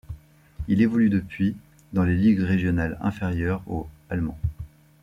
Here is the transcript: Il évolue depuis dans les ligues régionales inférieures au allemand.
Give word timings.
Il 0.67 0.81
évolue 0.81 1.11
depuis 1.11 1.55
dans 1.93 2.03
les 2.03 2.15
ligues 2.17 2.39
régionales 2.39 2.97
inférieures 3.01 3.61
au 3.67 3.87
allemand. 4.09 4.35